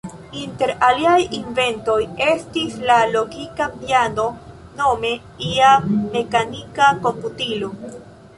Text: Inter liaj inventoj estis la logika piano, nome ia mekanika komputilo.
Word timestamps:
Inter 0.43 0.71
liaj 0.99 1.17
inventoj 1.39 1.97
estis 2.27 2.79
la 2.91 2.95
logika 3.17 3.67
piano, 3.83 4.25
nome 4.81 5.13
ia 5.51 5.71
mekanika 5.93 6.91
komputilo. 7.07 7.73